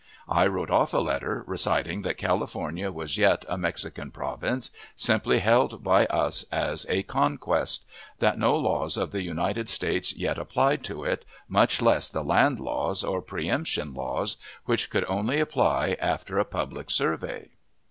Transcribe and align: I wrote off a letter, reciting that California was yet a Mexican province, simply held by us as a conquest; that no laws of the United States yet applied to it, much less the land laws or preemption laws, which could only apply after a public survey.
I 0.29 0.47
wrote 0.47 0.71
off 0.71 0.95
a 0.95 0.97
letter, 0.97 1.43
reciting 1.45 2.01
that 2.01 2.17
California 2.17 2.91
was 2.91 3.19
yet 3.19 3.45
a 3.47 3.55
Mexican 3.55 4.09
province, 4.09 4.71
simply 4.95 5.37
held 5.37 5.83
by 5.83 6.07
us 6.07 6.41
as 6.51 6.87
a 6.89 7.03
conquest; 7.03 7.85
that 8.17 8.39
no 8.39 8.55
laws 8.55 8.97
of 8.97 9.11
the 9.11 9.21
United 9.21 9.69
States 9.69 10.15
yet 10.15 10.39
applied 10.39 10.83
to 10.85 11.03
it, 11.03 11.23
much 11.47 11.83
less 11.83 12.09
the 12.09 12.23
land 12.23 12.59
laws 12.59 13.03
or 13.03 13.21
preemption 13.21 13.93
laws, 13.93 14.37
which 14.65 14.89
could 14.89 15.05
only 15.07 15.39
apply 15.39 15.95
after 16.01 16.39
a 16.39 16.45
public 16.45 16.89
survey. 16.89 17.49